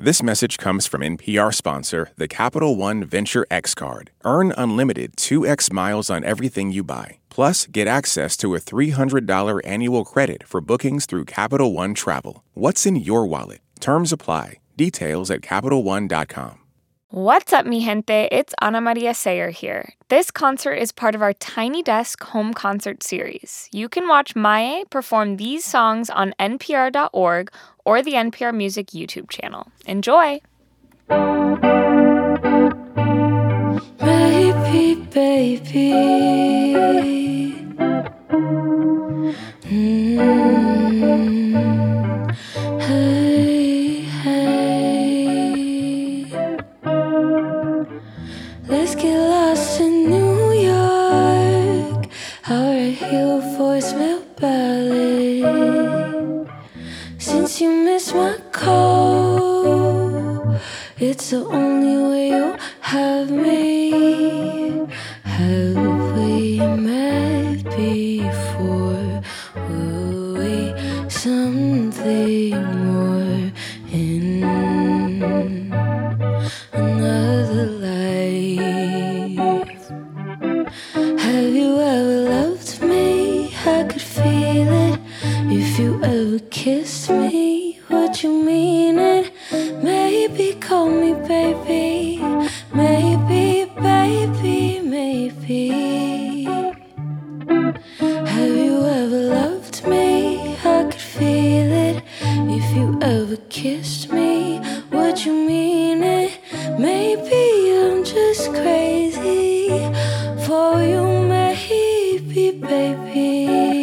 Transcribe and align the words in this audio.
This 0.00 0.22
message 0.22 0.58
comes 0.58 0.86
from 0.86 1.00
NPR 1.00 1.52
sponsor, 1.52 2.10
the 2.16 2.28
Capital 2.28 2.76
One 2.76 3.02
Venture 3.02 3.44
X 3.50 3.74
Card. 3.74 4.12
Earn 4.24 4.54
unlimited 4.56 5.16
2x 5.16 5.72
miles 5.72 6.08
on 6.08 6.22
everything 6.22 6.70
you 6.70 6.84
buy. 6.84 7.18
Plus, 7.30 7.66
get 7.66 7.88
access 7.88 8.36
to 8.36 8.54
a 8.54 8.60
$300 8.60 9.60
annual 9.64 10.04
credit 10.04 10.46
for 10.46 10.60
bookings 10.60 11.04
through 11.04 11.24
Capital 11.24 11.72
One 11.72 11.94
Travel. 11.94 12.44
What's 12.54 12.86
in 12.86 12.94
your 12.94 13.26
wallet? 13.26 13.58
Terms 13.80 14.12
apply. 14.12 14.60
Details 14.76 15.32
at 15.32 15.40
CapitalOne.com. 15.40 16.60
What's 17.10 17.54
up, 17.54 17.64
mi 17.64 17.82
gente? 17.82 18.28
It's 18.30 18.54
Anamaria 18.60 19.14
Sayre 19.14 19.48
here. 19.48 19.94
This 20.10 20.30
concert 20.30 20.74
is 20.74 20.92
part 20.92 21.14
of 21.14 21.22
our 21.22 21.32
Tiny 21.32 21.82
Desk 21.82 22.22
home 22.22 22.52
concert 22.52 23.02
series. 23.02 23.66
You 23.72 23.88
can 23.88 24.06
watch 24.08 24.36
Maye 24.36 24.84
perform 24.90 25.38
these 25.38 25.64
songs 25.64 26.10
on 26.10 26.34
npr.org 26.38 27.50
or 27.88 28.02
the 28.02 28.12
NPR 28.12 28.54
Music 28.54 28.88
YouTube 28.88 29.30
channel. 29.30 29.66
Enjoy! 29.86 30.42
Baby, 33.96 34.94
baby. 35.10 35.92
Mm. 39.62 40.18
Hey, 42.82 44.02
hey. 44.22 45.54
Let's 48.68 48.94
get 48.96 49.18
lost 49.18 49.80
in 49.80 50.10
New 50.10 50.52
York. 50.52 52.06
Our 52.50 52.90
heel 53.00 53.40
voicemail. 53.56 54.18
Since 57.48 57.62
you 57.62 57.72
missed 57.82 58.14
my 58.14 58.36
call, 58.52 60.54
it's 60.98 61.30
the 61.30 61.46
only 61.46 61.96
way 62.10 62.28
you 62.28 62.54
have 62.80 63.30
me. 63.30 64.86
Have 65.24 66.14
we 66.14 66.58
met 66.58 67.64
before? 67.74 69.22
Were 69.56 70.34
we 70.40 70.74
something 71.08 72.50
more 72.84 73.50
in 73.92 74.44
another 76.74 77.66
life? 77.88 79.38
Have 81.24 81.54
you 81.60 81.80
ever 81.80 82.18
loved 82.28 82.82
me? 82.82 83.54
I 83.64 83.84
could 83.84 84.02
feel 84.02 84.70
it. 84.86 84.98
If 85.50 85.78
you 85.78 85.98
ever 86.04 86.38
kissed 86.50 87.08
me, 87.08 87.47
you 88.22 88.42
mean 88.42 88.98
it? 88.98 89.32
Maybe 89.82 90.54
call 90.54 90.88
me 90.88 91.14
baby. 91.28 92.18
Maybe, 92.74 93.70
baby, 93.80 94.80
maybe. 94.80 96.44
Have 98.34 98.56
you 98.64 98.84
ever 98.84 99.22
loved 99.36 99.86
me? 99.86 100.56
I 100.64 100.84
could 100.90 100.94
feel 100.94 101.72
it. 101.88 102.02
If 102.58 102.76
you 102.76 102.98
ever 103.02 103.36
kissed 103.50 104.12
me, 104.12 104.60
would 104.90 105.24
you 105.24 105.32
mean 105.32 106.02
it? 106.02 106.40
Maybe 106.78 107.76
I'm 107.78 108.04
just 108.04 108.50
crazy 108.50 109.68
for 110.46 110.82
you, 110.82 111.04
maybe, 111.28 112.50
baby. 112.50 113.77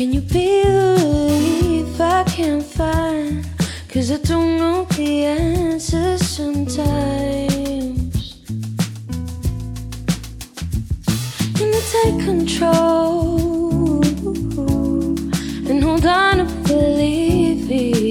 Can 0.00 0.14
you 0.14 0.22
be 0.22 0.62
the 0.64 0.96
relief 0.96 2.00
I 2.00 2.24
can't 2.24 2.64
find? 2.64 3.44
Cause 3.90 4.10
I 4.10 4.16
don't 4.16 4.56
know 4.56 4.86
the 4.96 5.26
answers 5.26 6.26
sometimes. 6.26 6.88
Can 11.54 11.68
you 11.76 11.82
take 11.92 12.18
control 12.24 14.00
and 15.68 15.84
hold 15.84 16.06
on 16.06 16.38
to 16.38 16.44
believing? 16.66 18.08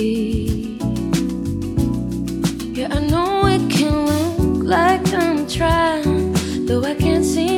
Yeah, 2.75 2.89
I 2.91 2.99
know 2.99 3.47
it 3.47 3.67
can 3.67 4.05
look 4.05 4.63
like 4.63 5.11
I'm 5.11 5.47
trying, 5.47 6.33
though 6.67 6.83
I 6.83 6.93
can't 6.93 7.25
seem 7.25 7.48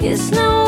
It's 0.00 0.30
not 0.30 0.67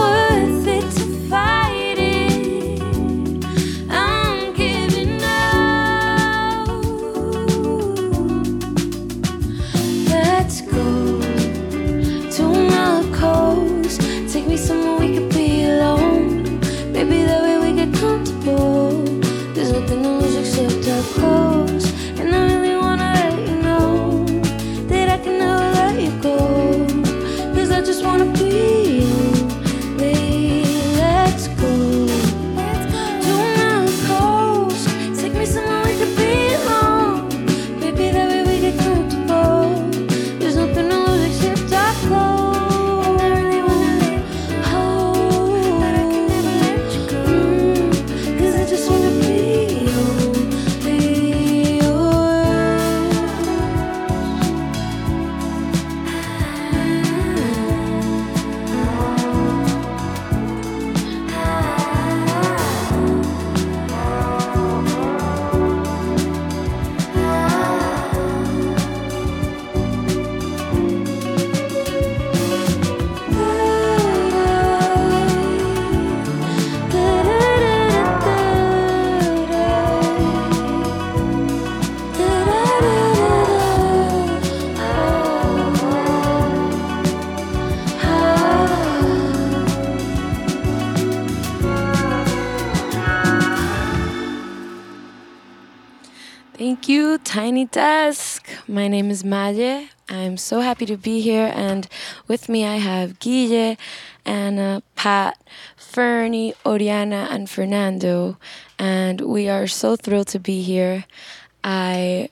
Tiny 97.31 97.67
Desk. 97.67 98.45
My 98.67 98.89
name 98.89 99.09
is 99.09 99.23
Maye. 99.23 99.89
I'm 100.09 100.37
so 100.37 100.63
happy 100.63 100.85
to 100.87 100.97
be 100.97 101.21
here, 101.21 101.53
and 101.55 101.87
with 102.27 102.49
me 102.49 102.67
I 102.67 102.79
have 102.79 103.21
Guille, 103.21 103.77
Anna, 104.25 104.83
Pat, 104.97 105.39
Fernie, 105.77 106.55
Oriana, 106.67 107.29
and 107.31 107.49
Fernando, 107.49 108.37
and 108.81 109.21
we 109.21 109.49
are 109.49 109.69
so 109.69 109.95
thrilled 109.95 110.27
to 110.27 110.41
be 110.41 110.63
here. 110.63 111.05
I 111.63 112.31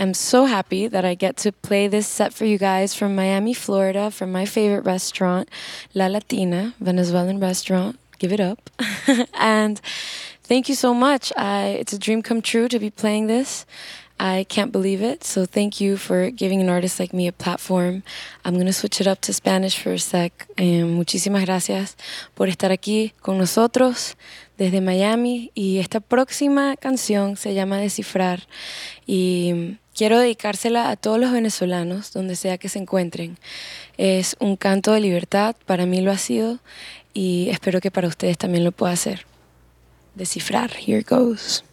am 0.00 0.14
so 0.14 0.46
happy 0.46 0.88
that 0.88 1.04
I 1.04 1.14
get 1.14 1.36
to 1.36 1.52
play 1.52 1.86
this 1.86 2.08
set 2.08 2.34
for 2.34 2.44
you 2.44 2.58
guys 2.58 2.92
from 2.92 3.14
Miami, 3.14 3.54
Florida, 3.54 4.10
from 4.10 4.32
my 4.32 4.46
favorite 4.46 4.84
restaurant, 4.84 5.48
La 5.94 6.08
Latina, 6.08 6.74
Venezuelan 6.80 7.38
restaurant. 7.38 8.00
Give 8.18 8.32
it 8.32 8.40
up. 8.40 8.68
and 9.34 9.80
thank 10.42 10.68
you 10.68 10.74
so 10.74 10.92
much. 10.92 11.32
I, 11.36 11.76
it's 11.78 11.92
a 11.92 11.98
dream 11.98 12.20
come 12.20 12.42
true 12.42 12.66
to 12.66 12.80
be 12.80 12.90
playing 12.90 13.28
this. 13.28 13.64
I 14.18 14.44
can't 14.48 14.70
believe 14.72 15.02
it. 15.02 15.24
So 15.24 15.44
thank 15.44 15.80
you 15.80 15.96
for 15.96 16.30
giving 16.30 16.60
an 16.60 16.68
artist 16.68 17.00
like 17.00 17.12
me 17.12 17.26
a 17.26 17.32
platform. 17.32 18.02
I'm 18.44 18.54
going 18.54 18.66
to 18.66 18.72
switch 18.72 19.00
it 19.00 19.06
up 19.06 19.20
to 19.22 19.32
Spanish 19.32 19.78
for 19.78 19.92
a 19.92 19.98
sec. 19.98 20.46
Um, 20.58 20.94
muchísimas 20.94 21.44
gracias 21.44 21.96
por 22.34 22.48
estar 22.48 22.70
aquí 22.70 23.12
con 23.20 23.38
nosotros 23.38 24.16
desde 24.56 24.80
Miami. 24.80 25.50
Y 25.54 25.78
esta 25.78 26.00
próxima 26.00 26.76
canción 26.76 27.36
se 27.36 27.54
llama 27.54 27.78
Descifrar. 27.78 28.46
Y 29.06 29.78
quiero 29.94 30.18
dedicársela 30.18 30.90
a 30.90 30.96
todos 30.96 31.18
los 31.18 31.32
venezolanos, 31.32 32.12
donde 32.12 32.36
sea 32.36 32.58
que 32.58 32.68
se 32.68 32.78
encuentren. 32.78 33.38
Es 33.96 34.36
un 34.40 34.56
canto 34.56 34.92
de 34.92 35.00
libertad, 35.00 35.56
para 35.66 35.86
mí 35.86 36.00
lo 36.00 36.10
ha 36.10 36.18
sido, 36.18 36.58
y 37.12 37.48
espero 37.50 37.80
que 37.80 37.90
para 37.90 38.08
ustedes 38.08 38.38
también 38.38 38.64
lo 38.64 38.72
pueda 38.72 38.92
hacer. 38.92 39.24
Descifrar, 40.14 40.70
here 40.76 41.02
goes. 41.02 41.64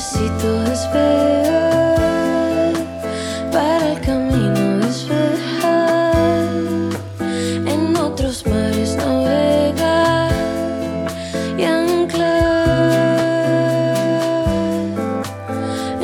necesito 0.00 0.48
esperar. 0.72 1.92
Para 3.52 3.92
el 3.92 4.00
camino 4.00 4.78
despejar, 4.78 6.48
en 7.66 7.96
otros 7.98 8.46
mares 8.46 8.96
navegar 8.96 10.32
y 11.58 11.64
anclar. 11.64 12.30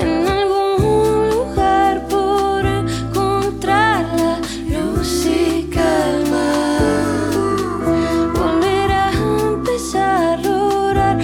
En 0.02 0.28
algún 0.28 1.30
lugar 1.30 2.06
por 2.06 2.66
encontrar 2.66 4.04
la 4.20 4.36
luz 4.74 5.24
y 5.24 5.70
calma, 5.72 6.48
volver 8.34 8.90
a 8.90 9.10
empezar 9.12 10.46
a 10.46 10.48
orar. 10.50 11.16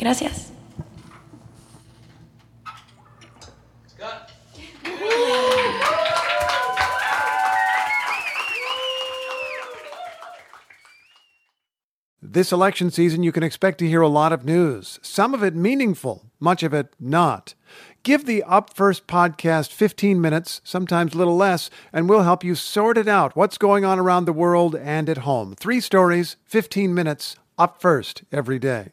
Gracias. 0.00 0.50
This 12.22 12.52
election 12.52 12.90
season, 12.90 13.22
you 13.24 13.32
can 13.32 13.42
expect 13.42 13.78
to 13.78 13.88
hear 13.88 14.00
a 14.00 14.08
lot 14.08 14.32
of 14.32 14.44
news, 14.44 15.00
some 15.02 15.34
of 15.34 15.42
it 15.42 15.54
meaningful, 15.54 16.30
much 16.38 16.62
of 16.62 16.72
it 16.72 16.94
not. 17.00 17.54
Give 18.02 18.24
the 18.24 18.42
Up 18.44 18.72
First 18.72 19.06
podcast 19.06 19.72
15 19.72 20.20
minutes, 20.20 20.60
sometimes 20.64 21.14
little 21.14 21.36
less, 21.36 21.70
and 21.92 22.08
we'll 22.08 22.22
help 22.22 22.44
you 22.44 22.54
sort 22.54 22.96
it 22.96 23.08
out 23.08 23.36
what's 23.36 23.58
going 23.58 23.84
on 23.84 23.98
around 23.98 24.24
the 24.24 24.32
world 24.32 24.76
and 24.76 25.10
at 25.10 25.18
home. 25.18 25.54
Three 25.58 25.80
stories, 25.80 26.36
15 26.44 26.94
minutes, 26.94 27.36
up 27.58 27.82
first 27.82 28.22
every 28.32 28.60
day. 28.60 28.92